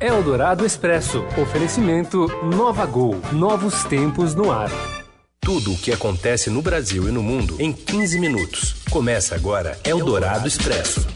Eldorado 0.00 0.66
Expresso. 0.66 1.24
Oferecimento 1.40 2.26
Nova 2.44 2.84
Gol. 2.84 3.20
Novos 3.32 3.84
tempos 3.84 4.34
no 4.34 4.50
ar. 4.50 4.70
Tudo 5.40 5.72
o 5.72 5.78
que 5.78 5.92
acontece 5.92 6.50
no 6.50 6.62
Brasil 6.62 7.08
e 7.08 7.12
no 7.12 7.22
mundo 7.22 7.56
em 7.60 7.72
15 7.72 8.18
minutos. 8.18 8.74
Começa 8.90 9.34
agora 9.34 9.78
Eldorado 9.84 10.48
Expresso. 10.48 11.06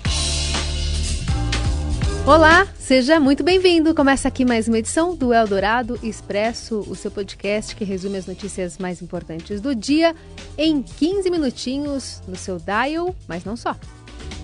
Olá, 2.26 2.68
seja 2.78 3.18
muito 3.18 3.42
bem-vindo. 3.42 3.94
Começa 3.94 4.28
aqui 4.28 4.44
mais 4.44 4.68
uma 4.68 4.78
edição 4.78 5.16
do 5.16 5.32
Eldorado 5.32 5.98
Expresso, 6.02 6.80
o 6.86 6.94
seu 6.94 7.10
podcast 7.10 7.74
que 7.74 7.84
resume 7.84 8.18
as 8.18 8.26
notícias 8.26 8.76
mais 8.76 9.00
importantes 9.00 9.62
do 9.62 9.74
dia 9.74 10.14
em 10.56 10.82
15 10.82 11.30
minutinhos 11.30 12.22
no 12.28 12.36
seu 12.36 12.58
dial, 12.58 13.16
mas 13.26 13.44
não 13.44 13.56
só. 13.56 13.74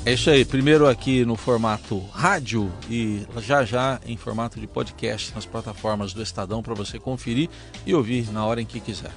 É 0.06 0.12
isso 0.12 0.28
aí, 0.28 0.44
primeiro 0.44 0.86
aqui 0.86 1.24
no 1.24 1.34
formato 1.34 1.98
rádio 2.12 2.70
e 2.90 3.26
já 3.38 3.64
já 3.64 3.98
em 4.04 4.18
formato 4.18 4.60
de 4.60 4.66
podcast 4.66 5.34
nas 5.34 5.46
plataformas 5.46 6.12
do 6.12 6.22
Estadão 6.22 6.62
para 6.62 6.74
você 6.74 6.98
conferir 6.98 7.48
e 7.86 7.94
ouvir 7.94 8.30
na 8.30 8.44
hora 8.44 8.60
em 8.60 8.66
que 8.66 8.80
quiser. 8.80 9.12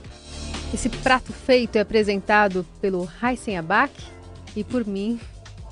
Esse 0.74 0.88
prato 0.88 1.34
feito 1.34 1.76
é 1.76 1.82
apresentado 1.82 2.66
pelo 2.80 3.06
Heisen 3.22 3.58
Abac 3.58 3.92
e 4.56 4.64
por 4.64 4.88
mim, 4.88 5.20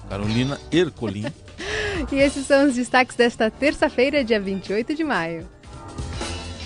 Carolina 0.10 0.60
Ercolim. 0.70 1.26
e 2.12 2.16
esses 2.16 2.46
são 2.46 2.68
os 2.68 2.76
destaques 2.76 3.16
desta 3.16 3.50
terça-feira, 3.50 4.22
dia 4.22 4.40
28 4.40 4.94
de 4.94 5.04
maio. 5.06 5.48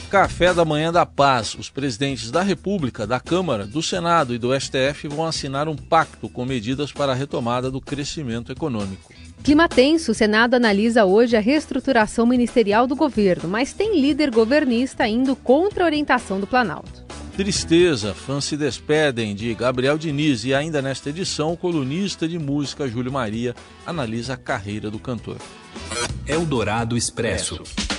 Café 0.09 0.51
da 0.55 0.65
Manhã 0.65 0.91
da 0.91 1.05
Paz. 1.05 1.53
Os 1.53 1.69
presidentes 1.69 2.31
da 2.31 2.41
República, 2.41 3.05
da 3.05 3.19
Câmara, 3.19 3.67
do 3.67 3.83
Senado 3.83 4.33
e 4.33 4.39
do 4.39 4.59
STF 4.59 5.07
vão 5.07 5.23
assinar 5.23 5.67
um 5.67 5.75
pacto 5.75 6.27
com 6.27 6.43
medidas 6.45 6.91
para 6.91 7.11
a 7.11 7.15
retomada 7.15 7.69
do 7.69 7.79
crescimento 7.79 8.51
econômico. 8.51 9.13
Clima 9.43 9.69
tenso, 9.69 10.11
o 10.11 10.15
Senado 10.15 10.55
analisa 10.55 11.05
hoje 11.05 11.37
a 11.37 11.39
reestruturação 11.39 12.25
ministerial 12.25 12.87
do 12.87 12.95
governo, 12.95 13.47
mas 13.47 13.71
tem 13.71 14.01
líder 14.01 14.31
governista 14.31 15.07
indo 15.07 15.35
contra 15.35 15.83
a 15.83 15.85
orientação 15.85 16.39
do 16.39 16.47
Planalto. 16.47 17.05
Tristeza, 17.38 18.16
fãs 18.16 18.45
se 18.45 18.57
despedem 18.57 19.35
de 19.35 19.53
Gabriel 19.53 19.97
Diniz 19.97 20.44
e 20.44 20.55
ainda 20.55 20.81
nesta 20.81 21.09
edição, 21.09 21.53
o 21.53 21.57
colunista 21.57 22.27
de 22.27 22.39
música 22.39 22.88
Júlio 22.88 23.11
Maria 23.11 23.55
analisa 23.85 24.33
a 24.33 24.38
carreira 24.38 24.89
do 24.89 24.97
cantor. 24.97 25.38
Eldorado 26.25 26.97
Expresso. 26.97 27.61
O 27.61 27.98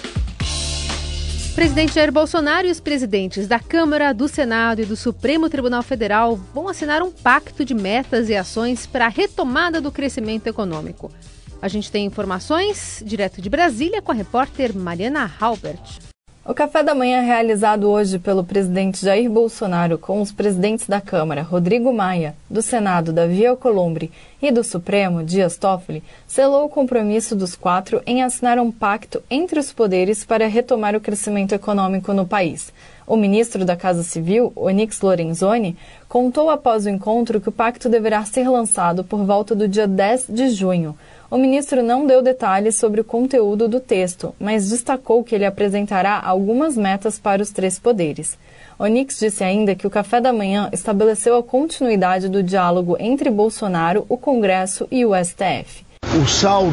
presidente 1.61 1.92
Jair 1.92 2.11
Bolsonaro 2.11 2.66
e 2.66 2.70
os 2.70 2.80
presidentes 2.80 3.47
da 3.47 3.61
Câmara, 3.61 4.14
do 4.14 4.27
Senado 4.27 4.80
e 4.80 4.86
do 4.86 4.97
Supremo 4.97 5.50
Tribunal 5.50 5.83
Federal 5.83 6.34
vão 6.55 6.69
assinar 6.69 7.02
um 7.02 7.11
pacto 7.11 7.67
de 7.67 7.75
metas 7.75 8.30
e 8.30 8.34
ações 8.34 8.86
para 8.86 9.05
a 9.05 9.11
retomada 9.11 9.78
do 9.78 9.92
crescimento 9.92 10.47
econômico. 10.47 11.12
A 11.61 11.69
gente 11.69 11.92
tem 11.92 12.06
informações 12.06 13.02
direto 13.05 13.42
de 13.42 13.50
Brasília 13.50 14.00
com 14.00 14.11
a 14.11 14.14
repórter 14.14 14.75
Mariana 14.75 15.30
Halbert. 15.39 16.09
O 16.51 16.55
café 16.61 16.83
da 16.83 16.97
manhã 16.97 17.20
realizado 17.20 17.89
hoje 17.89 18.19
pelo 18.19 18.43
presidente 18.43 19.06
Jair 19.06 19.31
Bolsonaro 19.31 19.97
com 19.97 20.20
os 20.20 20.33
presidentes 20.33 20.89
da 20.89 21.01
Câmara, 21.01 21.42
Rodrigo 21.42 21.92
Maia, 21.92 22.34
do 22.51 22.61
Senado, 22.61 23.12
Davi 23.12 23.47
Alcolumbre 23.47 24.11
e 24.42 24.51
do 24.51 24.65
Supremo, 24.65 25.23
Dias 25.23 25.57
Toffoli, 25.57 26.03
selou 26.27 26.65
o 26.65 26.69
compromisso 26.69 27.37
dos 27.37 27.55
quatro 27.55 28.03
em 28.05 28.25
assinar 28.25 28.59
um 28.59 28.73
pacto 28.73 29.23
entre 29.31 29.61
os 29.61 29.73
poderes 29.73 30.25
para 30.25 30.48
retomar 30.48 30.97
o 30.97 31.01
crescimento 31.01 31.55
econômico 31.55 32.12
no 32.12 32.27
país. 32.27 32.73
O 33.07 33.17
ministro 33.17 33.64
da 33.64 33.77
Casa 33.77 34.03
Civil, 34.03 34.53
Onyx 34.57 35.01
Lorenzoni, 35.03 35.77
contou 36.09 36.51
após 36.51 36.85
o 36.85 36.91
encontro 36.91 37.41
que 37.41 37.48
o 37.48 37.53
pacto 37.53 37.89
deverá 37.89 38.25
ser 38.25 38.48
lançado 38.48 39.05
por 39.05 39.25
volta 39.25 39.55
do 39.55 39.69
dia 39.69 39.87
10 39.87 40.27
de 40.29 40.51
junho. 40.51 40.98
O 41.31 41.39
ministro 41.39 41.81
não 41.81 42.09
deu 42.09 42.20
detalhes 42.20 42.75
sobre 42.75 43.00
o 43.00 43.05
conteúdo 43.05 43.69
do 43.69 43.78
texto, 43.78 44.34
mas 44.36 44.69
destacou 44.69 45.23
que 45.23 45.33
ele 45.33 45.47
apresentará 45.47 46.20
algumas 46.20 46.77
metas 46.77 47.20
para 47.20 47.41
os 47.41 47.50
três 47.50 47.78
poderes. 47.78 48.36
Onix 48.77 49.20
disse 49.20 49.45
ainda 49.45 49.77
que 49.77 49.86
o 49.86 49.91
café 49.91 50.20
da 50.20 50.33
manhã 50.33 50.69
estabeleceu 50.73 51.36
a 51.36 51.42
continuidade 51.42 52.28
do 52.28 52.42
diálogo 52.42 52.96
entre 52.98 53.30
Bolsonaro, 53.30 54.05
o 54.08 54.17
Congresso 54.17 54.89
e 54.91 55.07
o 55.07 55.13
STF. 55.14 55.85
O 56.20 56.27
saldo 56.27 56.73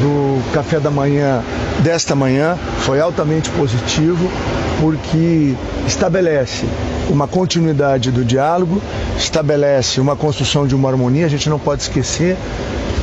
do 0.00 0.52
café 0.52 0.78
da 0.78 0.90
manhã 0.90 1.42
desta 1.82 2.14
manhã 2.14 2.56
foi 2.82 3.00
altamente 3.00 3.50
positivo 3.50 4.30
porque 4.80 5.56
estabelece 5.88 6.66
uma 7.10 7.26
continuidade 7.26 8.12
do 8.12 8.24
diálogo, 8.24 8.80
estabelece 9.18 10.00
uma 10.00 10.14
construção 10.14 10.68
de 10.68 10.74
uma 10.76 10.88
harmonia. 10.88 11.26
A 11.26 11.28
gente 11.28 11.50
não 11.50 11.58
pode 11.58 11.82
esquecer 11.82 12.36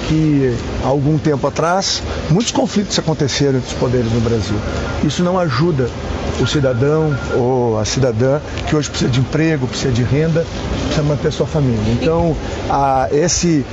que 0.10 0.58
há 0.84 0.88
algum 0.88 1.18
tempo 1.20 1.46
atrás 1.46 2.02
muitos 2.32 2.52
conflitos 2.52 2.98
aconteceram 2.98 3.60
entre 3.60 3.70
os 3.70 3.76
poderes 3.76 4.12
no 4.12 4.20
Brasil. 4.20 4.58
Isso 5.04 5.24
não 5.24 5.38
ajuda 5.38 5.88
o 6.42 6.48
cidadão 6.48 7.16
ou 7.36 7.80
a 7.80 7.86
cidadã 7.86 8.40
que 8.68 8.76
hoje 8.76 8.90
precisa 8.90 9.12
de 9.12 9.20
emprego, 9.20 9.68
precisa 9.68 9.94
de 9.94 10.04
renda, 10.04 10.46
precisa 10.86 11.04
manter 11.04 11.32
sua 11.32 11.46
família. 11.46 11.94
Então, 11.94 12.36
esse, 13.12 13.64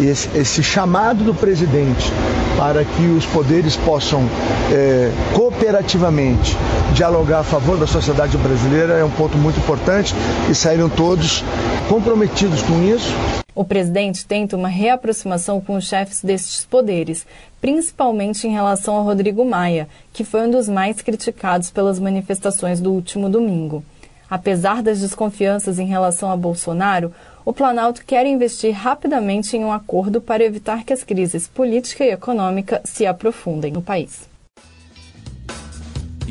esse, 0.00 0.28
esse 0.34 0.62
chamado 0.62 1.24
do 1.24 1.34
presidente 1.34 2.12
para 2.56 2.84
que 2.84 3.06
os 3.06 3.26
poderes 3.26 3.76
possam 3.76 4.28
é, 4.70 5.10
cooperativamente 5.34 6.56
dialogar 6.94 7.40
a 7.40 7.44
favor 7.44 7.78
da 7.78 7.86
sociedade 7.86 8.36
brasileira 8.36 8.94
é 8.94 9.04
um 9.04 9.10
ponto 9.10 9.36
muito 9.38 9.58
importante 9.58 10.14
e 10.48 10.54
saíram 10.54 10.88
todos 10.88 11.44
comprometidos 11.88 12.62
com 12.62 12.82
isso. 12.84 13.12
O 13.60 13.64
presidente 13.64 14.24
tenta 14.24 14.56
uma 14.56 14.68
reaproximação 14.68 15.60
com 15.60 15.76
os 15.76 15.84
chefes 15.84 16.24
destes 16.24 16.64
poderes, 16.64 17.26
principalmente 17.60 18.48
em 18.48 18.52
relação 18.52 18.96
a 18.96 19.02
Rodrigo 19.02 19.44
Maia, 19.44 19.86
que 20.14 20.24
foi 20.24 20.46
um 20.46 20.50
dos 20.50 20.66
mais 20.66 21.02
criticados 21.02 21.70
pelas 21.70 21.98
manifestações 21.98 22.80
do 22.80 22.90
último 22.90 23.28
domingo. 23.28 23.84
Apesar 24.30 24.82
das 24.82 25.00
desconfianças 25.00 25.78
em 25.78 25.84
relação 25.84 26.32
a 26.32 26.38
Bolsonaro, 26.38 27.12
o 27.44 27.52
Planalto 27.52 28.02
quer 28.06 28.24
investir 28.24 28.72
rapidamente 28.72 29.58
em 29.58 29.62
um 29.62 29.72
acordo 29.72 30.22
para 30.22 30.42
evitar 30.42 30.82
que 30.82 30.94
as 30.94 31.04
crises 31.04 31.46
política 31.46 32.02
e 32.02 32.12
econômica 32.12 32.80
se 32.82 33.04
aprofundem 33.04 33.70
no 33.70 33.82
país. 33.82 34.29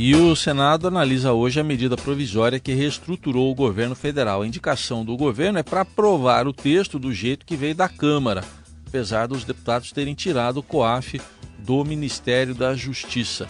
E 0.01 0.15
o 0.15 0.33
Senado 0.33 0.87
analisa 0.87 1.33
hoje 1.33 1.59
a 1.59 1.63
medida 1.63 1.97
provisória 1.97 2.57
que 2.57 2.73
reestruturou 2.73 3.51
o 3.51 3.53
governo 3.53 3.93
federal. 3.93 4.41
A 4.41 4.47
indicação 4.47 5.03
do 5.03 5.17
governo 5.17 5.59
é 5.59 5.63
para 5.63 5.81
aprovar 5.81 6.47
o 6.47 6.53
texto 6.53 6.97
do 6.97 7.13
jeito 7.13 7.45
que 7.45 7.57
veio 7.57 7.75
da 7.75 7.89
Câmara, 7.89 8.41
apesar 8.87 9.27
dos 9.27 9.43
deputados 9.43 9.91
terem 9.91 10.15
tirado 10.15 10.61
o 10.61 10.63
COAF 10.63 11.19
do 11.57 11.83
Ministério 11.83 12.55
da 12.55 12.73
Justiça. 12.75 13.45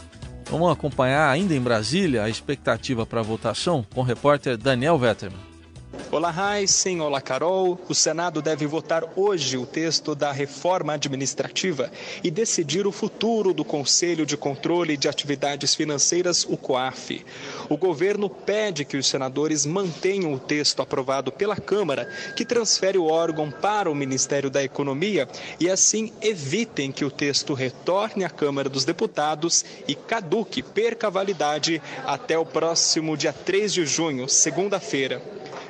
Vamos 0.50 0.72
acompanhar 0.72 1.30
ainda 1.30 1.54
em 1.54 1.62
Brasília 1.62 2.24
a 2.24 2.30
expectativa 2.30 3.06
para 3.06 3.20
a 3.20 3.24
votação 3.24 3.86
com 3.94 4.02
o 4.02 4.04
repórter 4.04 4.58
Daniel 4.58 4.98
Vetterman. 4.98 5.49
Olá, 6.12 6.34
Heisen. 6.58 7.02
Olá, 7.02 7.22
Carol. 7.22 7.80
O 7.88 7.94
Senado 7.94 8.42
deve 8.42 8.66
votar 8.66 9.04
hoje 9.16 9.58
o 9.58 9.66
texto 9.68 10.16
da 10.16 10.32
reforma 10.32 10.94
administrativa 10.94 11.92
e 12.24 12.32
decidir 12.32 12.88
o 12.88 12.92
futuro 12.92 13.54
do 13.54 13.64
Conselho 13.64 14.26
de 14.26 14.36
Controle 14.36 14.98
de 14.98 15.08
Atividades 15.08 15.76
Financeiras, 15.76 16.48
o 16.50 16.58
COAF. 16.58 17.24
O 17.70 17.78
governo 17.78 18.28
pede 18.28 18.86
que 18.86 18.98
os 18.98 19.06
senadores 19.06 19.68
mantenham 19.68 20.34
o 20.34 20.40
texto 20.40 20.82
aprovado 20.82 21.32
pela 21.32 21.56
Câmara, 21.56 22.12
que 22.36 22.44
transfere 22.44 22.98
o 22.98 23.06
órgão 23.06 23.52
para 23.52 23.88
o 23.90 23.94
Ministério 23.94 24.50
da 24.50 24.64
Economia, 24.64 25.30
e 25.60 25.70
assim 25.70 26.12
evitem 26.24 26.92
que 26.92 27.06
o 27.06 27.12
texto 27.12 27.54
retorne 27.54 28.24
à 28.24 28.32
Câmara 28.32 28.68
dos 28.68 28.84
Deputados 28.84 29.64
e 29.88 29.94
caduque, 29.94 30.64
perca 30.64 31.06
a 31.06 31.12
validade 31.12 31.80
até 32.04 32.36
o 32.36 32.48
próximo 32.48 33.16
dia 33.16 33.32
3 33.32 33.72
de 33.72 33.86
junho, 33.86 34.28
segunda-feira. 34.28 35.22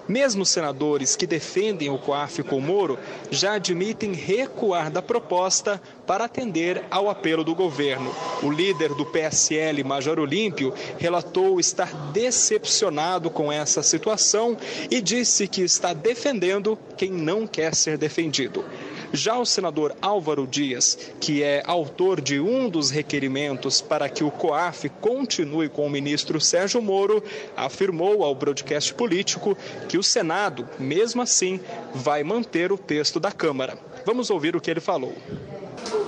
Mesmo 0.10 0.44
senadores 0.44 1.16
que 1.16 1.28
defendem 1.28 1.92
o 1.92 2.00
COAF 2.00 2.42
com 2.42 2.60
Moro 2.60 2.98
já 3.30 3.54
admitem 3.54 4.14
recuar 4.14 4.90
da 4.90 5.04
proposta 5.04 5.80
para 6.08 6.26
atender 6.26 6.84
ao 6.90 7.12
apelo 7.12 7.44
do 7.44 7.54
governo. 7.54 8.12
O 8.42 8.50
líder 8.50 8.96
do 8.96 9.06
PSL, 9.06 9.84
Major 9.84 10.18
Olímpio, 10.18 10.74
relatou 10.98 11.60
estar 11.60 11.94
decepcionado 12.12 13.30
com 13.30 13.52
essa 13.52 13.84
situação 13.84 14.58
e 14.90 15.00
disse 15.00 15.48
que 15.48 15.62
está 15.62 15.94
defendendo 15.94 16.76
quem 16.98 17.12
não 17.12 17.46
quer 17.46 17.76
ser 17.76 17.96
defendido. 17.96 18.66
Já 19.12 19.38
o 19.38 19.46
senador 19.46 19.96
Álvaro 20.02 20.46
Dias, 20.46 20.98
que 21.20 21.44
é 21.44 21.64
autor 21.66 22.22
de 22.22 22.40
um 22.40 22.70
dos 22.70 22.90
requerimentos 22.90 23.82
para 23.82 24.08
que 24.08 24.24
o 24.24 24.32
COAF 24.32 24.90
continue 25.02 25.70
com 25.70 25.86
o 25.86 25.90
ministro 25.90 26.40
Sérgio 26.40 26.82
Moro, 26.82 27.24
afirmou 27.56 28.24
ao 28.24 28.36
broadcast 28.36 28.94
político 28.94 29.58
que 29.88 29.98
o 29.98 30.04
Senado, 30.04 30.68
mesmo 30.78 31.22
assim, 31.22 31.60
vai 31.94 32.24
manter 32.24 32.72
o 32.72 32.78
texto 32.78 33.20
da 33.20 33.32
Câmara. 33.32 33.78
Vamos 34.06 34.30
ouvir 34.30 34.56
o 34.56 34.62
que 34.62 34.70
ele 34.70 34.80
falou. 34.80 35.14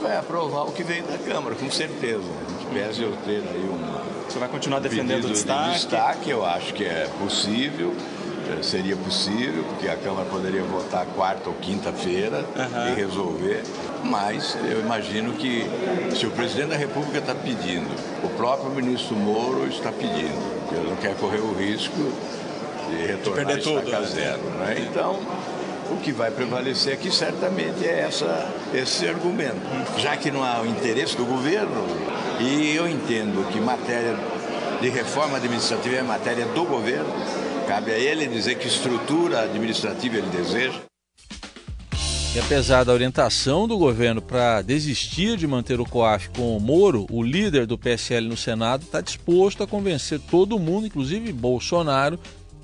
Vai 0.01 0.17
aprovar 0.17 0.67
o 0.67 0.71
que 0.71 0.83
veio 0.83 1.03
da 1.03 1.17
Câmara, 1.17 1.55
com 1.55 1.69
certeza. 1.71 2.23
Espero 2.61 3.11
eu 3.11 3.17
ter 3.25 3.43
aí 3.49 3.69
uma. 3.69 4.01
Você 4.27 4.39
vai 4.39 4.47
continuar 4.47 4.79
defendendo 4.79 5.25
o 5.25 5.27
destaque? 5.29 5.65
De 5.65 5.75
destaque, 5.75 6.29
eu 6.29 6.45
acho 6.45 6.73
que 6.73 6.85
é 6.85 7.09
possível. 7.19 7.93
Eh, 8.51 8.63
seria 8.63 8.95
possível, 8.95 9.63
porque 9.63 9.87
a 9.87 9.95
Câmara 9.95 10.27
poderia 10.29 10.63
votar 10.63 11.05
quarta 11.07 11.49
ou 11.49 11.55
quinta-feira 11.55 12.45
uhum. 12.55 12.91
e 12.91 12.95
resolver. 12.95 13.63
Mas 14.03 14.57
eu 14.69 14.79
imagino 14.79 15.33
que 15.33 15.65
se 16.15 16.25
o 16.25 16.31
presidente 16.31 16.69
da 16.69 16.77
República 16.77 17.19
está 17.19 17.35
pedindo, 17.35 17.89
o 18.23 18.29
próprio 18.29 18.71
ministro 18.71 19.15
Moro 19.15 19.67
está 19.67 19.91
pedindo, 19.91 20.71
ele 20.71 20.89
não 20.89 20.95
quer 20.97 21.15
correr 21.15 21.39
o 21.39 21.53
risco 21.53 22.11
de 22.89 23.05
retornar 23.05 23.45
de 23.45 23.61
perder 23.61 23.63
tudo, 23.63 23.95
a 23.95 23.99
né? 23.99 24.07
zero. 24.07 24.41
Né? 24.41 24.87
Então, 24.89 25.19
o 25.91 25.97
que 25.97 26.11
vai 26.11 26.31
prevalecer 26.31 26.93
aqui 26.93 27.11
certamente 27.11 27.85
é 27.85 28.01
essa, 28.01 28.49
esse 28.73 29.07
argumento. 29.07 29.61
Já 29.97 30.15
que 30.17 30.31
não 30.31 30.43
há 30.43 30.61
o 30.61 30.65
interesse 30.65 31.15
do 31.15 31.25
governo, 31.25 31.85
e 32.39 32.75
eu 32.75 32.87
entendo 32.87 33.47
que 33.51 33.59
matéria 33.59 34.15
de 34.81 34.89
reforma 34.89 35.37
administrativa 35.37 35.97
é 35.97 36.01
matéria 36.01 36.45
do 36.45 36.63
governo, 36.63 37.13
cabe 37.67 37.91
a 37.91 37.97
ele 37.97 38.27
dizer 38.27 38.55
que 38.55 38.67
estrutura 38.67 39.41
administrativa 39.41 40.17
ele 40.17 40.29
deseja. 40.29 40.79
E 42.33 42.39
apesar 42.39 42.85
da 42.85 42.93
orientação 42.93 43.67
do 43.67 43.77
governo 43.77 44.21
para 44.21 44.61
desistir 44.61 45.35
de 45.35 45.45
manter 45.45 45.81
o 45.81 45.85
COAF 45.85 46.29
com 46.29 46.55
o 46.55 46.61
Moro, 46.61 47.05
o 47.11 47.21
líder 47.21 47.65
do 47.65 47.77
PSL 47.77 48.29
no 48.29 48.37
Senado 48.37 48.83
está 48.83 49.01
disposto 49.01 49.63
a 49.63 49.67
convencer 49.67 50.17
todo 50.17 50.57
mundo, 50.57 50.87
inclusive 50.87 51.33
Bolsonaro, 51.33 52.17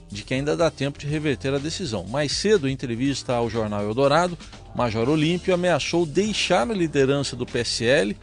de 0.10 0.24
que 0.24 0.34
ainda 0.34 0.56
dá 0.56 0.72
tempo 0.72 0.98
de 0.98 1.06
reverter 1.06 1.54
a 1.54 1.58
decisão. 1.58 2.06
Mais 2.06 2.32
cedo, 2.32 2.70
em 2.70 2.72
entrevista 2.72 3.34
ao 3.34 3.50
jornal 3.50 3.84
Eldorado, 3.84 4.38
Major 4.74 5.10
Olímpio 5.10 5.54
ameaçou 5.54 6.06
deixar 6.06 6.70
a 6.70 6.74
liderança 6.74 7.36
do 7.36 7.46
PSL, 7.46 8.16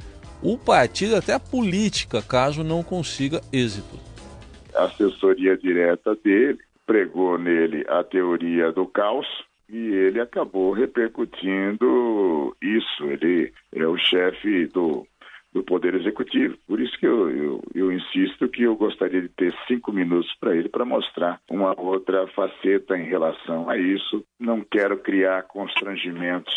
o 0.42 0.56
partido 0.56 1.14
até 1.14 1.34
a 1.34 1.40
política, 1.40 2.22
caso 2.22 2.64
não 2.64 2.82
consiga 2.82 3.42
êxito. 3.52 4.00
Assessoria 4.74 5.56
direta 5.56 6.14
dele 6.16 6.58
pregou 6.86 7.38
nele 7.38 7.84
a 7.88 8.02
teoria 8.04 8.72
do 8.72 8.86
caos 8.86 9.26
e 9.68 9.76
ele 9.76 10.20
acabou 10.20 10.72
repercutindo 10.72 12.54
isso. 12.62 13.04
Ele 13.04 13.52
é 13.72 13.86
o 13.86 13.96
chefe 13.96 14.66
do 14.66 15.06
do 15.54 15.62
Poder 15.62 15.94
Executivo. 15.94 16.58
Por 16.66 16.80
isso 16.80 16.98
que 16.98 17.06
eu, 17.06 17.30
eu, 17.30 17.62
eu 17.74 17.92
insisto 17.92 18.48
que 18.48 18.64
eu 18.64 18.74
gostaria 18.74 19.22
de 19.22 19.28
ter 19.28 19.54
cinco 19.68 19.92
minutos 19.92 20.34
para 20.40 20.54
ele 20.54 20.68
para 20.68 20.84
mostrar 20.84 21.40
uma 21.48 21.80
outra 21.80 22.26
faceta 22.26 22.98
em 22.98 23.04
relação 23.04 23.70
a 23.70 23.78
isso. 23.78 24.24
Não 24.38 24.62
quero 24.62 24.98
criar 24.98 25.44
constrangimentos 25.44 26.52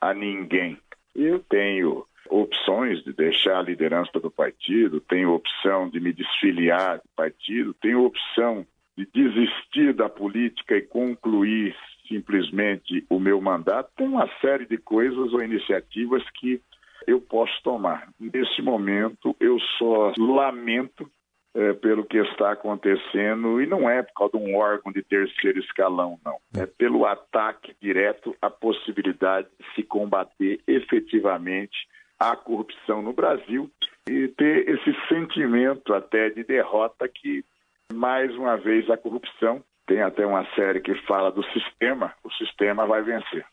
a 0.00 0.14
ninguém. 0.14 0.78
Eu 1.14 1.40
tenho 1.40 2.06
opções 2.30 3.02
de 3.02 3.12
deixar 3.12 3.58
a 3.58 3.62
liderança 3.62 4.18
do 4.20 4.30
partido, 4.30 5.00
tenho 5.00 5.32
opção 5.32 5.88
de 5.90 6.00
me 6.00 6.12
desfiliar 6.12 6.98
do 6.98 7.08
partido, 7.16 7.74
tenho 7.74 8.04
opção 8.04 8.64
de 8.96 9.06
desistir 9.12 9.92
da 9.92 10.08
política 10.08 10.76
e 10.76 10.82
concluir 10.82 11.74
simplesmente 12.08 13.04
o 13.08 13.18
meu 13.18 13.40
mandato. 13.40 13.90
Tem 13.96 14.06
uma 14.06 14.28
série 14.40 14.66
de 14.66 14.78
coisas 14.78 15.32
ou 15.32 15.42
iniciativas 15.42 16.22
que 16.34 16.60
eu 17.06 17.20
posso 17.20 17.52
tomar. 17.62 18.08
Nesse 18.18 18.60
momento, 18.62 19.34
eu 19.40 19.58
só 19.78 20.12
lamento 20.18 21.10
é, 21.54 21.72
pelo 21.72 22.04
que 22.04 22.18
está 22.18 22.52
acontecendo, 22.52 23.60
e 23.60 23.66
não 23.66 23.88
é 23.90 24.02
por 24.02 24.12
causa 24.14 24.38
de 24.38 24.44
um 24.44 24.56
órgão 24.56 24.92
de 24.92 25.02
terceiro 25.02 25.58
escalão, 25.58 26.18
não. 26.24 26.36
É 26.56 26.66
pelo 26.66 27.06
ataque 27.06 27.74
direto 27.80 28.36
à 28.40 28.48
possibilidade 28.48 29.48
de 29.58 29.74
se 29.74 29.82
combater 29.82 30.60
efetivamente 30.66 31.76
a 32.20 32.36
corrupção 32.36 33.00
no 33.00 33.14
Brasil 33.14 33.70
e 34.06 34.28
ter 34.28 34.68
esse 34.68 34.94
sentimento 35.08 35.94
até 35.94 36.28
de 36.28 36.44
derrota 36.44 37.08
que, 37.08 37.42
mais 37.90 38.30
uma 38.36 38.58
vez, 38.58 38.90
a 38.90 38.96
corrupção 38.98 39.64
tem 39.86 40.02
até 40.02 40.26
uma 40.26 40.44
série 40.54 40.80
que 40.80 40.94
fala 41.06 41.32
do 41.32 41.42
sistema, 41.46 42.12
o 42.22 42.30
sistema 42.32 42.86
vai 42.86 43.02
vencer. 43.02 43.44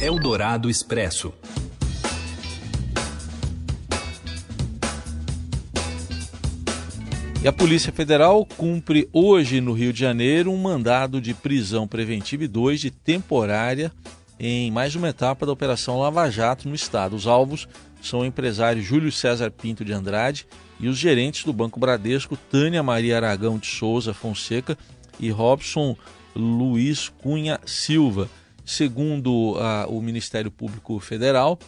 Eldorado 0.00 0.68
Expresso. 0.68 1.34
E 7.42 7.46
a 7.46 7.52
Polícia 7.52 7.92
Federal 7.92 8.44
cumpre 8.44 9.08
hoje 9.12 9.60
no 9.60 9.72
Rio 9.72 9.92
de 9.92 10.00
Janeiro 10.00 10.50
um 10.50 10.58
mandado 10.58 11.20
de 11.20 11.32
prisão 11.32 11.86
preventiva 11.86 12.44
e 12.44 12.48
dois 12.48 12.80
de 12.80 12.90
temporária 12.90 13.92
em 14.38 14.70
mais 14.70 14.94
uma 14.94 15.08
etapa 15.08 15.44
da 15.44 15.52
Operação 15.52 15.98
Lava 15.98 16.30
Jato 16.30 16.68
no 16.68 16.74
estado. 16.74 17.16
Os 17.16 17.26
alvos 17.26 17.66
são 18.00 18.20
o 18.20 18.24
empresário 18.24 18.82
Júlio 18.82 19.10
César 19.10 19.50
Pinto 19.50 19.84
de 19.84 19.92
Andrade 19.92 20.46
e 20.78 20.86
os 20.88 20.96
gerentes 20.96 21.44
do 21.44 21.52
Banco 21.52 21.80
Bradesco, 21.80 22.36
Tânia 22.36 22.82
Maria 22.82 23.16
Aragão 23.16 23.58
de 23.58 23.66
Souza 23.66 24.14
Fonseca 24.14 24.78
e 25.18 25.30
Robson 25.30 25.96
Luiz 26.34 27.08
Cunha 27.08 27.58
Silva. 27.66 28.30
Segundo 28.64 29.56
a, 29.58 29.86
o 29.88 30.00
Ministério 30.00 30.50
Público 30.50 31.00
Federal, 31.00 31.58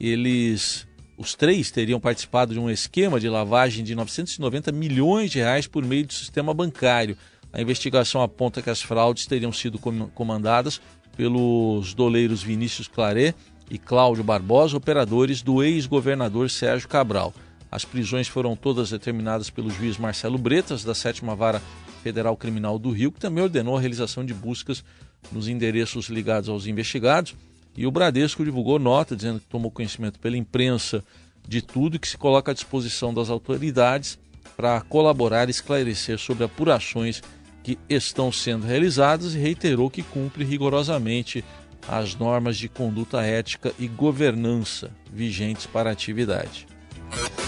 eles 0.00 0.86
os 1.18 1.34
três 1.34 1.70
teriam 1.70 1.98
participado 1.98 2.52
de 2.52 2.60
um 2.60 2.68
esquema 2.68 3.18
de 3.18 3.28
lavagem 3.28 3.82
de 3.82 3.94
990 3.94 4.70
milhões 4.70 5.30
de 5.30 5.38
reais 5.38 5.66
por 5.66 5.84
meio 5.84 6.06
do 6.06 6.12
sistema 6.12 6.52
bancário. 6.52 7.16
A 7.52 7.60
investigação 7.60 8.20
aponta 8.20 8.60
que 8.60 8.68
as 8.68 8.82
fraudes 8.82 9.24
teriam 9.24 9.50
sido 9.50 9.78
comandadas 10.14 10.80
pelos 11.16 11.94
doleiros 11.94 12.42
Vinícius 12.42 12.86
Claret 12.88 13.34
e 13.70 13.78
Cláudio 13.78 14.22
Barbosa, 14.22 14.76
operadores 14.76 15.42
do 15.42 15.62
ex-governador 15.62 16.50
Sérgio 16.50 16.88
Cabral. 16.88 17.34
As 17.70 17.84
prisões 17.84 18.28
foram 18.28 18.54
todas 18.54 18.90
determinadas 18.90 19.50
pelo 19.50 19.70
juiz 19.70 19.98
Marcelo 19.98 20.38
Bretas, 20.38 20.84
da 20.84 20.94
7 20.94 21.22
Vara 21.36 21.60
Federal 22.02 22.36
Criminal 22.36 22.78
do 22.78 22.90
Rio, 22.90 23.10
que 23.10 23.18
também 23.18 23.42
ordenou 23.42 23.76
a 23.76 23.80
realização 23.80 24.24
de 24.24 24.32
buscas 24.32 24.84
nos 25.32 25.48
endereços 25.48 26.08
ligados 26.08 26.48
aos 26.48 26.66
investigados. 26.66 27.34
E 27.76 27.86
o 27.86 27.90
Bradesco 27.90 28.44
divulgou 28.44 28.78
nota 28.78 29.16
dizendo 29.16 29.40
que 29.40 29.46
tomou 29.46 29.70
conhecimento 29.70 30.18
pela 30.20 30.36
imprensa 30.36 31.02
de 31.46 31.60
tudo 31.60 31.96
e 31.96 31.98
que 31.98 32.08
se 32.08 32.16
coloca 32.16 32.52
à 32.52 32.54
disposição 32.54 33.12
das 33.12 33.28
autoridades 33.28 34.18
para 34.56 34.80
colaborar 34.82 35.48
e 35.48 35.50
esclarecer 35.50 36.18
sobre 36.18 36.44
apurações 36.44 37.22
que 37.66 37.76
estão 37.90 38.30
sendo 38.30 38.64
realizadas 38.64 39.34
e 39.34 39.38
reiterou 39.38 39.90
que 39.90 40.00
cumpre 40.00 40.44
rigorosamente 40.44 41.44
as 41.88 42.14
normas 42.14 42.56
de 42.56 42.68
conduta 42.68 43.20
ética 43.22 43.72
e 43.76 43.88
governança 43.88 44.92
vigentes 45.12 45.66
para 45.66 45.90
a 45.90 45.92
atividade. 45.92 46.64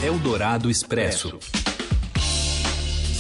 Eldorado 0.03 0.69
Expresso. 0.69 1.39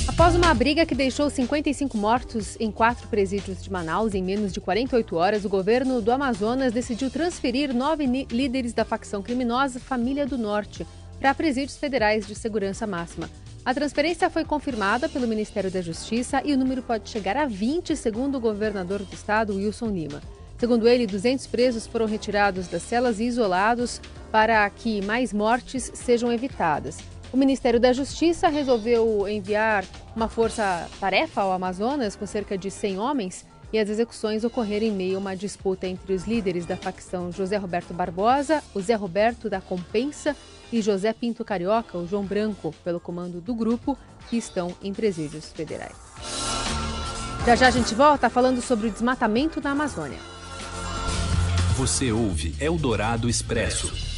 Após 0.08 0.34
uma 0.34 0.52
briga 0.52 0.84
que 0.84 0.94
deixou 0.96 1.30
55 1.30 1.96
mortos 1.96 2.56
em 2.58 2.72
quatro 2.72 3.06
presídios 3.06 3.62
de 3.62 3.70
Manaus 3.70 4.12
em 4.12 4.22
menos 4.24 4.52
de 4.52 4.60
48 4.60 5.14
horas, 5.14 5.44
o 5.44 5.48
governo 5.48 6.02
do 6.02 6.10
Amazonas 6.10 6.72
decidiu 6.72 7.08
transferir 7.08 7.72
nove 7.72 8.06
líderes 8.28 8.72
da 8.72 8.84
facção 8.84 9.22
criminosa 9.22 9.78
Família 9.78 10.26
do 10.26 10.36
Norte 10.36 10.84
para 11.20 11.32
presídios 11.32 11.76
federais 11.76 12.26
de 12.26 12.34
segurança 12.34 12.88
máxima. 12.88 13.30
A 13.64 13.74
transferência 13.74 14.30
foi 14.30 14.44
confirmada 14.44 15.08
pelo 15.08 15.28
Ministério 15.28 15.70
da 15.70 15.82
Justiça 15.82 16.40
e 16.44 16.54
o 16.54 16.56
número 16.56 16.82
pode 16.82 17.10
chegar 17.10 17.36
a 17.36 17.46
20, 17.46 17.94
segundo 17.96 18.36
o 18.36 18.40
governador 18.40 19.02
do 19.02 19.12
estado, 19.12 19.56
Wilson 19.56 19.88
Lima. 19.88 20.22
Segundo 20.58 20.88
ele, 20.88 21.06
200 21.06 21.46
presos 21.46 21.86
foram 21.86 22.06
retirados 22.06 22.66
das 22.66 22.82
celas 22.82 23.20
e 23.20 23.24
isolados 23.24 24.00
para 24.32 24.68
que 24.70 25.02
mais 25.02 25.32
mortes 25.32 25.90
sejam 25.94 26.32
evitadas. 26.32 26.98
O 27.32 27.36
Ministério 27.36 27.78
da 27.78 27.92
Justiça 27.92 28.48
resolveu 28.48 29.28
enviar 29.28 29.84
uma 30.16 30.28
força-tarefa 30.28 31.42
ao 31.42 31.52
Amazonas 31.52 32.16
com 32.16 32.26
cerca 32.26 32.56
de 32.56 32.70
100 32.70 32.98
homens 32.98 33.46
e 33.72 33.78
as 33.78 33.88
execuções 33.90 34.44
ocorreram 34.44 34.86
em 34.86 34.92
meio 34.92 35.16
a 35.16 35.20
uma 35.20 35.36
disputa 35.36 35.86
entre 35.86 36.14
os 36.14 36.26
líderes 36.26 36.64
da 36.64 36.76
facção 36.76 37.30
José 37.30 37.56
Roberto 37.58 37.92
Barbosa, 37.92 38.62
o 38.74 38.80
Zé 38.80 38.94
Roberto 38.94 39.50
da 39.50 39.60
Compensa 39.60 40.34
e 40.72 40.82
José 40.82 41.12
Pinto 41.12 41.44
Carioca, 41.44 41.96
o 41.96 42.06
João 42.06 42.24
Branco, 42.24 42.74
pelo 42.84 43.00
comando 43.00 43.40
do 43.40 43.54
grupo, 43.54 43.96
que 44.28 44.36
estão 44.36 44.74
em 44.82 44.92
presídios 44.92 45.52
federais. 45.52 45.96
Já 47.46 47.56
já 47.56 47.68
a 47.68 47.70
gente 47.70 47.94
volta 47.94 48.28
falando 48.28 48.60
sobre 48.60 48.88
o 48.88 48.90
desmatamento 48.90 49.60
na 49.60 49.70
Amazônia. 49.70 50.18
Você 51.76 52.12
ouve 52.12 52.54
Eldorado 52.60 53.28
Expresso. 53.28 54.17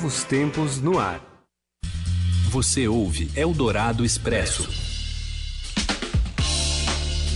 Novos 0.01 0.23
tempos 0.23 0.81
no 0.81 0.97
ar. 0.97 1.21
Você 2.49 2.87
ouve 2.87 3.29
Eldorado 3.35 4.03
Expresso. 4.03 4.67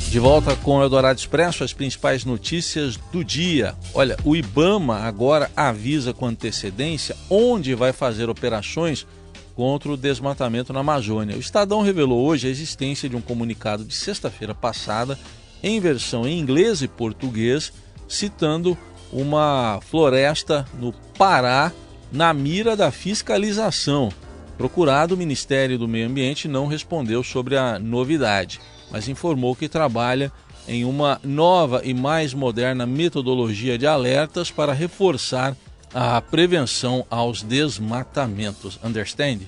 De 0.10 0.18
volta 0.18 0.56
com 0.56 0.78
o 0.78 0.82
Eldorado 0.82 1.20
Expresso, 1.20 1.64
as 1.64 1.74
principais 1.74 2.26
notícias 2.26 2.98
do 3.12 3.24
dia. 3.24 3.76
Olha, 3.94 4.18
o 4.24 4.36
Ibama 4.36 4.98
agora 5.02 5.52
avisa 5.56 6.12
com 6.12 6.26
antecedência 6.26 7.16
onde 7.30 7.76
vai 7.76 7.94
fazer 7.94 8.32
operações 8.32 9.06
contra 9.54 9.92
o 9.92 9.98
desmatamento 9.98 10.74
na 10.74 10.80
Amazônia. 10.80 11.38
O 11.38 11.40
Estadão 11.40 11.84
revelou 11.84 12.26
hoje 12.26 12.48
a 12.48 12.50
existência 12.50 13.08
de 13.08 13.16
um 13.16 13.22
comunicado 13.22 13.86
de 13.86 13.94
sexta-feira 13.94 14.56
passada, 14.56 15.20
em 15.62 15.80
versão 15.80 16.28
em 16.28 16.40
inglês 16.40 16.82
e 16.82 16.88
português, 16.88 17.72
citando 18.08 18.76
uma 19.14 19.80
floresta 19.84 20.66
no 20.80 20.92
Pará 21.16 21.72
na 22.12 22.34
mira 22.34 22.76
da 22.76 22.92
fiscalização. 22.92 24.12
Procurado, 24.58 25.16
o 25.16 25.18
Ministério 25.18 25.78
do 25.78 25.88
Meio 25.88 26.08
Ambiente 26.08 26.48
não 26.48 26.68
respondeu 26.68 27.24
sobre 27.24 27.58
a 27.58 27.78
novidade 27.78 28.60
mas 28.92 29.08
informou 29.08 29.56
que 29.56 29.68
trabalha 29.68 30.32
em 30.68 30.86
uma 30.86 31.20
nova 31.24 31.82
e 31.84 31.94
mais 31.94 32.34
moderna 32.34 32.86
metodologia 32.86 33.78
de 33.78 33.86
alertas 33.86 34.50
para 34.50 34.74
reforçar 34.74 35.56
a 35.94 36.20
prevenção 36.22 37.06
aos 37.10 37.44
desmatamentos. 37.44 38.80
Understand? 38.84 39.40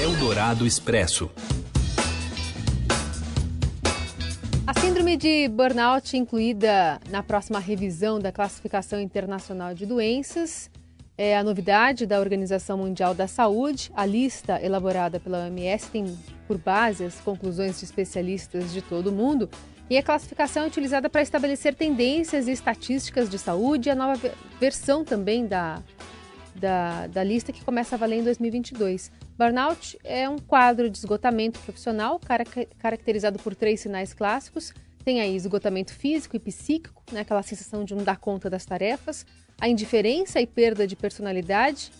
Eldorado 0.00 0.66
Expresso. 0.66 1.30
A 4.66 4.80
síndrome 4.80 5.16
de 5.16 5.48
burnout, 5.48 6.16
incluída 6.16 7.00
na 7.10 7.22
próxima 7.22 7.58
revisão 7.58 8.18
da 8.18 8.32
classificação 8.32 9.00
internacional 9.00 9.74
de 9.74 9.84
doenças, 9.84 10.70
é 11.16 11.36
a 11.36 11.44
novidade 11.44 12.06
da 12.06 12.18
Organização 12.18 12.78
Mundial 12.78 13.14
da 13.14 13.28
Saúde. 13.28 13.90
A 13.94 14.04
lista 14.04 14.60
elaborada 14.60 15.20
pela 15.20 15.44
OMS 15.44 15.88
tem 15.90 16.18
por 16.46 16.58
base 16.58 17.04
as 17.04 17.20
conclusões 17.20 17.78
de 17.78 17.84
especialistas 17.84 18.72
de 18.72 18.82
todo 18.82 19.08
o 19.08 19.12
mundo 19.12 19.48
e 19.88 19.98
a 19.98 20.02
classificação 20.02 20.64
é 20.64 20.66
utilizada 20.66 21.10
para 21.10 21.22
estabelecer 21.22 21.74
tendências 21.74 22.48
e 22.48 22.52
estatísticas 22.52 23.28
de 23.28 23.38
saúde. 23.38 23.90
A 23.90 23.94
nova 23.94 24.18
versão 24.58 25.04
também 25.04 25.46
da, 25.46 25.82
da, 26.54 27.06
da 27.06 27.22
lista 27.22 27.52
que 27.52 27.64
começa 27.64 27.94
a 27.94 27.98
valer 27.98 28.20
em 28.20 28.24
2022. 28.24 29.12
Burnout 29.38 29.98
é 30.02 30.28
um 30.28 30.38
quadro 30.38 30.88
de 30.88 30.96
esgotamento 30.96 31.60
profissional 31.60 32.18
caracterizado 32.78 33.38
por 33.38 33.54
três 33.54 33.80
sinais 33.80 34.14
clássicos. 34.14 34.72
Tem 35.04 35.20
aí 35.20 35.36
esgotamento 35.36 35.92
físico 35.92 36.34
e 36.34 36.40
psíquico, 36.40 37.02
né, 37.12 37.20
aquela 37.20 37.42
sensação 37.42 37.84
de 37.84 37.94
não 37.94 38.02
dar 38.02 38.16
conta 38.16 38.48
das 38.48 38.64
tarefas, 38.64 39.26
a 39.60 39.68
indiferença 39.68 40.40
e 40.40 40.46
perda 40.46 40.86
de 40.86 40.96
personalidade, 40.96 41.90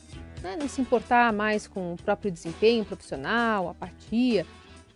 né, 0.42 0.56
não 0.58 0.68
se 0.68 0.80
importar 0.80 1.32
mais 1.32 1.66
com 1.66 1.94
o 1.94 1.96
próprio 1.96 2.30
desempenho 2.30 2.84
profissional, 2.84 3.68
apatia 3.68 4.46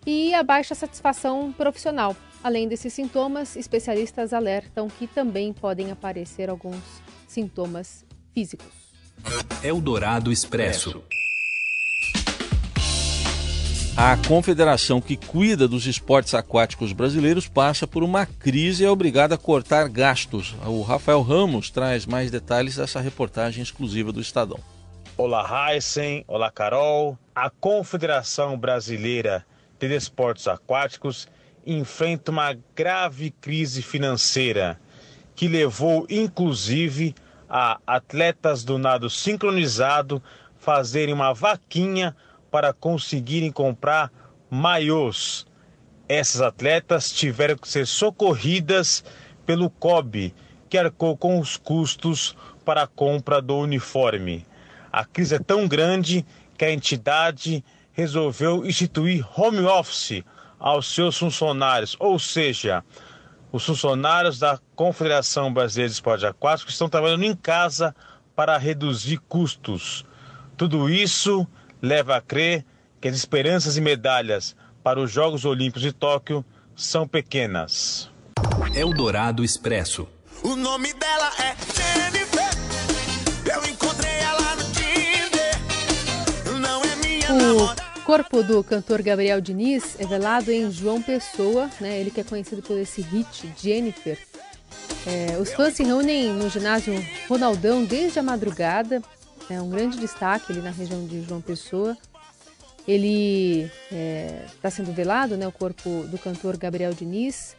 e 0.07 0.35
a 0.35 0.43
baixa 0.43 0.75
satisfação 0.75 1.53
profissional. 1.53 2.15
Além 2.43 2.69
desses 2.69 2.93
sintomas, 2.93 3.57
especialistas 3.57 4.33
alertam 4.33 4.89
que 4.89 5.07
também 5.07 5.53
podem 5.53 5.91
aparecer 5.91 6.49
alguns 6.49 6.83
sintomas 7.27 8.05
físicos. 8.33 8.69
Eldorado 9.63 10.31
Expresso. 10.31 11.03
A 14.01 14.17
confederação 14.29 15.01
que 15.01 15.17
cuida 15.17 15.67
dos 15.67 15.85
esportes 15.85 16.33
aquáticos 16.33 16.93
brasileiros 16.93 17.49
passa 17.49 17.85
por 17.85 18.05
uma 18.05 18.27
crise 18.27 18.85
e 18.85 18.87
é 18.87 18.91
obrigada 18.91 19.35
a 19.35 19.39
cortar 19.39 19.89
gastos. 19.89 20.55
O 20.65 20.83
Rafael 20.83 21.21
Ramos 21.21 21.69
traz 21.69 22.07
mais 22.07 22.31
detalhes 22.31 22.77
dessa 22.77 23.01
reportagem 23.01 23.61
exclusiva 23.61 24.13
do 24.13 24.21
Estadão. 24.21 24.61
Olá, 25.17 25.75
Heisen. 25.75 26.25
Olá, 26.29 26.49
Carol. 26.49 27.19
A 27.35 27.51
Confederação 27.51 28.57
Brasileira 28.57 29.45
de 29.81 29.89
Desportos 29.89 30.47
Aquáticos 30.47 31.27
enfrenta 31.67 32.31
uma 32.31 32.57
grave 32.77 33.33
crise 33.33 33.83
financeira 33.83 34.79
que 35.35 35.49
levou, 35.49 36.07
inclusive, 36.09 37.17
a 37.51 37.81
atletas 37.85 38.63
do 38.63 38.79
nado 38.79 39.11
sincronizado 39.11 40.23
fazerem 40.57 41.13
uma 41.13 41.35
vaquinha 41.35 42.15
para 42.51 42.73
conseguirem 42.73 43.51
comprar 43.51 44.11
maiôs. 44.51 45.47
Essas 46.09 46.41
atletas 46.41 47.13
tiveram 47.13 47.57
que 47.57 47.69
ser 47.69 47.87
socorridas 47.87 49.05
pelo 49.45 49.69
COB, 49.69 50.35
que 50.69 50.79
arcou 50.79 51.17
com 51.17 51.39
os 51.39 51.57
custos 51.57 52.37
para 52.65 52.83
a 52.83 52.87
compra 52.87 53.41
do 53.41 53.57
uniforme. 53.57 54.47
A 54.93 55.05
crise 55.05 55.35
é 55.35 55.39
tão 55.39 55.69
grande 55.69 56.25
que 56.57 56.65
a 56.65 56.73
entidade 56.73 57.65
resolveu 57.93 58.65
instituir 58.67 59.27
home 59.39 59.61
office 59.61 60.23
aos 60.59 60.93
seus 60.93 61.19
funcionários, 61.19 61.97
ou 61.99 62.19
seja, 62.19 62.85
os 63.51 63.65
funcionários 63.65 64.39
da 64.39 64.59
Confederação 64.75 65.53
Brasileira 65.53 65.89
de 65.89 65.95
Esporte 65.95 66.27
Aquático 66.27 66.71
estão 66.71 66.89
trabalhando 66.89 67.25
em 67.25 67.35
casa 67.35 67.95
para 68.37 68.59
reduzir 68.59 69.19
custos. 69.29 70.05
Tudo 70.57 70.91
isso 70.91 71.47
leva 71.81 72.17
a 72.17 72.21
crer 72.21 72.65
que 73.01 73.09
as 73.09 73.17
esperanças 73.17 73.77
e 73.77 73.81
medalhas 73.81 74.57
para 74.83 75.01
os 75.01 75.11
Jogos 75.11 75.45
Olímpicos 75.45 75.83
de 75.83 75.93
Tóquio 75.93 76.45
são 76.75 77.07
pequenas. 77.07 78.11
Eldorado 78.75 79.45
Expresso. 79.45 80.09
O 80.43 80.55
nome 80.55 80.93
dela 80.95 81.31
é 81.39 81.57
Jennifer. 81.75 82.51
Eu 83.53 83.71
encontrei 83.71 84.13
ela 84.13 84.57
no 84.57 84.65
Tinder. 84.73 86.61
Não 86.61 86.83
é 86.83 86.97
minha 86.97 87.65
O 87.97 88.01
corpo 88.05 88.43
do 88.43 88.63
cantor 88.63 89.03
Gabriel 89.03 89.41
Diniz 89.41 89.97
é 89.99 90.07
velado 90.07 90.51
em 90.53 90.71
João 90.71 91.03
Pessoa, 91.03 91.69
né? 91.81 91.99
Ele 91.99 92.11
que 92.11 92.21
é 92.21 92.25
conhecido 92.25 92.63
por 92.63 92.79
esse 92.79 93.03
hit 93.03 93.53
Jennifer. 93.61 94.19
É, 95.07 95.39
os 95.39 95.53
fãs 95.53 95.75
se 95.75 95.83
reúnem 95.83 96.33
no 96.33 96.49
ginásio 96.49 96.95
Ronaldão 97.29 97.85
desde 97.85 98.19
a 98.19 98.23
madrugada 98.23 99.03
é 99.51 99.61
um 99.61 99.71
grande 99.71 99.99
destaque 99.99 100.53
ali 100.53 100.61
na 100.61 100.71
região 100.71 101.07
de 101.07 101.23
João 101.23 101.41
Pessoa. 101.41 101.97
Ele 102.87 103.65
está 103.65 103.75
é, 103.93 104.47
tá 104.63 104.71
sendo 104.71 104.93
velado, 104.93 105.37
né, 105.37 105.47
o 105.47 105.53
corpo 105.53 106.05
do 106.05 106.19
cantor 106.19 106.57
Gabriel 106.57 106.95
Diniz, 106.95 107.55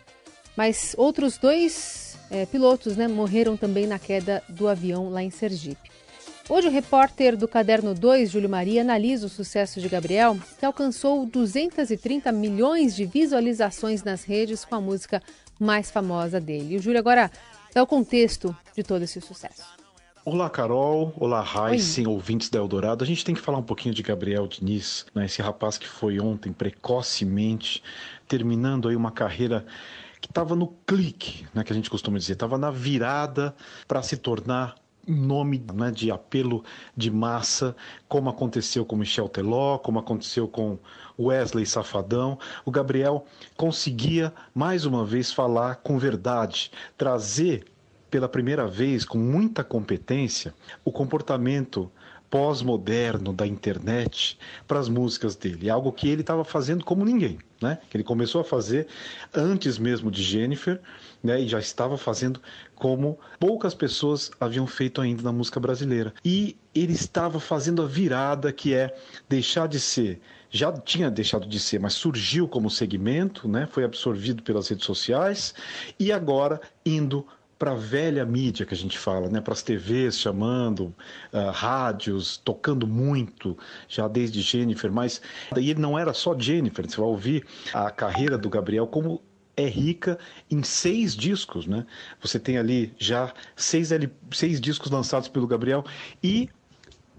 mas 0.55 0.95
outros 0.97 1.37
dois 1.37 2.17
é, 2.31 2.45
pilotos 2.45 2.97
né, 2.97 3.07
morreram 3.07 3.55
também 3.55 3.85
na 3.85 3.99
queda 3.99 4.43
do 4.49 4.67
avião 4.67 5.09
lá 5.09 5.21
em 5.21 5.29
Sergipe. 5.29 5.89
Hoje 6.49 6.67
o 6.67 6.71
repórter 6.71 7.37
do 7.37 7.47
Caderno 7.47 7.93
2, 7.93 8.31
Júlio 8.31 8.49
Maria, 8.49 8.81
analisa 8.81 9.27
o 9.27 9.29
sucesso 9.29 9.79
de 9.79 9.87
Gabriel, 9.87 10.35
que 10.57 10.65
alcançou 10.65 11.23
230 11.27 12.31
milhões 12.31 12.95
de 12.95 13.05
visualizações 13.05 14.03
nas 14.03 14.23
redes 14.23 14.65
com 14.65 14.73
a 14.73 14.81
música 14.81 15.21
mais 15.59 15.91
famosa 15.91 16.39
dele. 16.39 16.73
E 16.73 16.77
o 16.77 16.81
Júlio 16.81 16.97
agora 16.97 17.29
dá 17.71 17.83
o 17.83 17.87
contexto 17.87 18.55
de 18.75 18.81
todo 18.81 19.03
esse 19.03 19.21
sucesso. 19.21 19.78
Olá, 20.25 20.49
Carol. 20.49 21.13
Olá, 21.17 21.45
Heisen, 21.71 22.05
ouvintes 22.05 22.49
da 22.49 22.59
Eldorado. 22.59 23.05
A 23.05 23.07
gente 23.07 23.23
tem 23.23 23.33
que 23.33 23.39
falar 23.39 23.57
um 23.57 23.63
pouquinho 23.63 23.95
de 23.95 24.03
Gabriel 24.03 24.47
Diniz, 24.47 25.05
né? 25.15 25.25
esse 25.25 25.41
rapaz 25.41 25.77
que 25.77 25.87
foi 25.87 26.19
ontem 26.19 26.51
precocemente 26.51 27.81
terminando 28.27 28.89
aí 28.89 28.97
uma 28.97 29.11
carreira 29.11 29.65
que 30.19 30.27
estava 30.27 30.57
no 30.57 30.67
clique, 30.85 31.47
né, 31.53 31.63
que 31.63 31.71
a 31.71 31.75
gente 31.75 31.89
costuma 31.89 32.17
dizer, 32.17 32.33
estava 32.33 32.57
na 32.57 32.69
virada 32.69 33.55
para 33.87 34.01
se 34.01 34.17
tornar 34.17 34.75
um 35.07 35.15
nome 35.15 35.63
né, 35.73 35.89
de 35.89 36.11
apelo 36.11 36.65
de 36.97 37.09
massa, 37.09 37.73
como 38.09 38.29
aconteceu 38.29 38.85
com 38.85 38.97
Michel 38.97 39.29
Teló, 39.29 39.77
como 39.77 39.99
aconteceu 39.99 40.49
com 40.49 40.77
Wesley 41.17 41.65
Safadão. 41.65 42.37
O 42.65 42.71
Gabriel 42.71 43.25
conseguia 43.55 44.33
mais 44.53 44.85
uma 44.85 45.05
vez 45.05 45.31
falar 45.31 45.75
com 45.77 45.97
verdade, 45.97 46.69
trazer 46.97 47.65
pela 48.09 48.27
primeira 48.27 48.67
vez, 48.67 49.05
com 49.05 49.17
muita 49.17 49.63
competência, 49.63 50.53
o 50.83 50.91
comportamento 50.91 51.91
pós-moderno 52.29 53.33
da 53.33 53.45
internet 53.45 54.37
para 54.67 54.79
as 54.79 54.87
músicas 54.87 55.35
dele, 55.35 55.69
algo 55.69 55.91
que 55.91 56.07
ele 56.07 56.21
estava 56.21 56.43
fazendo 56.43 56.85
como 56.85 57.03
ninguém, 57.03 57.39
né? 57.59 57.79
Que 57.89 57.97
ele 57.97 58.03
começou 58.03 58.41
a 58.41 58.43
fazer 58.43 58.87
antes 59.33 59.79
mesmo 59.79 60.11
de 60.11 60.21
Jennifer, 60.21 60.79
né? 61.23 61.41
E 61.41 61.47
já 61.47 61.59
estava 61.59 61.97
fazendo 61.97 62.39
como 62.75 63.19
poucas 63.39 63.73
pessoas 63.73 64.29
haviam 64.39 64.67
feito 64.67 65.01
ainda 65.01 65.23
na 65.23 65.31
música 65.31 65.59
brasileira. 65.59 66.13
E 66.23 66.55
ele 66.73 66.93
estava 66.93 67.39
fazendo 67.39 67.81
a 67.81 67.87
virada 67.87 68.53
que 68.53 68.73
é 68.73 68.95
deixar 69.27 69.67
de 69.67 69.79
ser 69.79 70.21
já 70.51 70.71
tinha 70.71 71.11
deixado 71.11 71.47
de 71.47 71.59
ser, 71.59 71.79
mas 71.79 71.93
surgiu 71.93 72.47
como 72.47 72.69
segmento, 72.69 73.47
né? 73.47 73.67
Foi 73.71 73.83
absorvido 73.83 74.41
pelas 74.41 74.67
redes 74.67 74.85
sociais 74.85 75.53
e 75.99 76.11
agora 76.11 76.59
indo 76.83 77.25
para 77.59 77.71
a 77.71 77.75
velha 77.75 78.25
mídia 78.25 78.65
que 78.65 78.73
a 78.73 78.77
gente 78.77 78.97
fala, 78.97 79.29
né? 79.29 79.41
para 79.41 79.53
as 79.53 79.61
TVs 79.61 80.17
chamando, 80.17 80.95
uh, 81.33 81.51
rádios 81.51 82.37
tocando 82.37 82.87
muito, 82.87 83.57
já 83.89 84.07
desde 84.07 84.41
Jennifer, 84.41 84.89
mas 84.89 85.21
daí 85.51 85.69
ele 85.69 85.81
não 85.81 85.99
era 85.99 86.13
só 86.13 86.37
Jennifer, 86.39 86.89
você 86.89 86.95
vai 86.95 87.05
ouvir 87.05 87.45
a 87.73 87.91
carreira 87.91 88.37
do 88.37 88.49
Gabriel 88.49 88.87
como 88.87 89.21
é 89.57 89.67
rica 89.67 90.17
em 90.49 90.63
seis 90.63 91.13
discos, 91.13 91.67
né? 91.67 91.85
Você 92.21 92.39
tem 92.39 92.57
ali 92.57 92.93
já 92.97 93.33
seis, 93.57 93.91
L, 93.91 94.09
seis 94.31 94.61
discos 94.61 94.89
lançados 94.89 95.27
pelo 95.27 95.45
Gabriel 95.45 95.83
e 96.23 96.49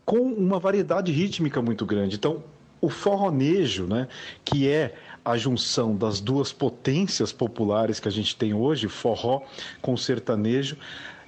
com 0.07 0.23
uma 0.23 0.59
variedade 0.59 1.13
rítmica 1.13 1.61
muito 1.61 1.85
grande. 1.85 2.17
Então, 2.17 2.43
o 2.81 2.89
forronejo, 2.89 3.85
né, 3.85 4.09
que 4.45 4.67
é 4.67 4.95
a 5.25 5.37
junção 5.37 5.97
das 5.97 6.21
duas 6.21 6.53
potências 6.53 7.33
populares 7.33 8.01
que 8.01 8.09
a 8.09 8.13
gente 8.13 8.37
tem 8.37 8.55
hoje, 8.55 8.89
forró 8.89 9.43
com 9.81 9.97
sertanejo, 9.97 10.77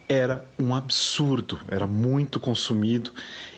era 0.09 0.45
um 0.59 0.75
absurdo, 0.75 1.61
era 1.69 1.87
muito 1.87 2.39
consumido 2.39 3.13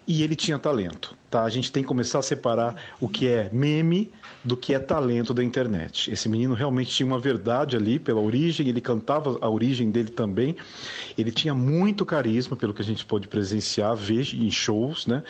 e 0.06 0.22
ele 0.22 0.36
tinha 0.36 0.58
talento. 0.58 1.16
Tá? 1.30 1.42
A 1.42 1.50
gente 1.50 1.72
tem 1.72 1.82
que 1.82 1.88
começar 1.88 2.20
a 2.20 2.22
separar 2.22 2.76
o 3.00 3.08
que 3.08 3.26
é 3.26 3.50
meme 3.52 4.12
do 4.44 4.56
que 4.56 4.74
é 4.74 4.78
talento 4.78 5.34
da 5.34 5.42
internet. 5.42 6.10
Esse 6.12 6.28
menino 6.28 6.54
realmente 6.54 6.90
tinha 6.90 7.06
uma 7.06 7.18
verdade 7.18 7.76
ali 7.76 7.98
pela 7.98 8.20
origem, 8.20 8.68
ele 8.68 8.80
cantava 8.80 9.38
a 9.40 9.48
origem 9.48 9.90
dele 9.90 10.10
também. 10.10 10.54
Ele 11.18 11.32
tinha 11.32 11.54
muito 11.54 12.04
carisma, 12.04 12.56
pelo 12.56 12.72
que 12.72 12.82
a 12.82 12.84
gente 12.84 13.04
pôde 13.04 13.26
presenciar, 13.26 13.96
ver 13.96 14.32
em 14.34 14.50
shows, 14.50 15.06
né? 15.06 15.24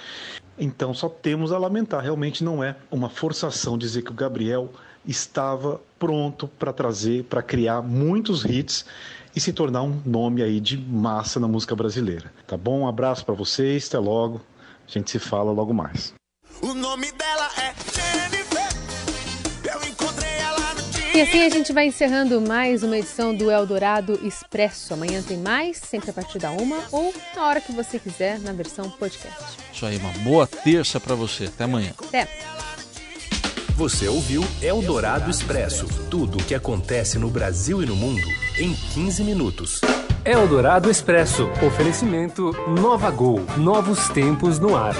Então 0.58 0.94
só 0.94 1.08
temos 1.08 1.52
a 1.52 1.58
lamentar, 1.58 2.02
realmente 2.02 2.44
não 2.44 2.62
é 2.62 2.76
uma 2.90 3.08
forçação 3.08 3.76
dizer 3.76 4.02
que 4.02 4.11
o 4.11 4.14
Gabriel 4.14 4.70
estava 5.06 5.80
pronto 5.99 6.49
para 6.49 6.73
trazer, 6.73 7.25
para 7.25 7.42
criar 7.42 7.82
muitos 7.82 8.44
hits 8.44 8.87
e 9.34 9.40
se 9.40 9.52
tornar 9.52 9.82
um 9.82 10.00
nome 10.04 10.42
aí 10.42 10.61
de 10.61 10.78
massa 10.78 11.40
na 11.40 11.49
música 11.49 11.75
brasileira. 11.75 12.32
Tá 12.46 12.56
bom? 12.56 12.80
Um 12.80 12.88
abraço 12.88 13.25
para 13.25 13.34
vocês, 13.34 13.88
até 13.88 13.99
logo. 13.99 14.40
A 14.87 14.90
gente 14.90 15.11
se 15.11 15.18
fala 15.18 15.50
logo 15.50 15.75
mais. 15.75 16.14
O 16.62 16.73
nome 16.73 17.11
dela 17.12 17.50
é 17.58 17.84
E 21.14 21.21
assim 21.21 21.42
a 21.42 21.49
gente 21.49 21.73
vai 21.73 21.87
encerrando 21.87 22.40
mais 22.40 22.83
uma 22.83 22.99
edição 22.99 23.33
do 23.33 23.49
Eldorado 23.49 24.18
Expresso. 24.26 24.92
Amanhã 24.94 25.23
tem 25.23 25.38
mais, 25.38 25.76
sempre 25.76 26.11
a 26.11 26.12
partir 26.12 26.40
da 26.40 26.50
uma 26.50 26.83
ou 26.90 27.14
na 27.37 27.47
hora 27.47 27.61
que 27.61 27.71
você 27.71 28.00
quiser, 28.00 28.40
na 28.40 28.52
versão 28.52 28.90
podcast. 28.90 29.56
Isso 29.73 29.87
aí, 29.87 29.97
uma 29.97 30.11
boa 30.25 30.44
terça 30.44 30.99
para 30.99 31.14
você. 31.14 31.44
Até 31.44 31.62
amanhã. 31.62 31.92
Até. 31.97 32.26
Você 33.76 34.09
ouviu 34.09 34.44
Eldorado 34.61 35.30
Expresso 35.30 35.87
tudo 36.11 36.38
o 36.38 36.44
que 36.44 36.54
acontece 36.54 37.16
no 37.16 37.30
Brasil 37.30 37.80
e 37.80 37.87
no 37.87 37.94
mundo 37.94 38.26
em 38.59 38.75
15 38.75 39.23
minutos. 39.23 39.80
Eldorado 40.25 40.90
Expresso 40.90 41.49
oferecimento 41.64 42.50
Nova 42.68 43.11
Gol 43.12 43.40
novos 43.56 44.09
tempos 44.09 44.59
no 44.59 44.76
ar. 44.76 44.97